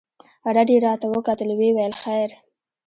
[0.55, 2.29] رډ يې راته وکتل ويې ويل خير.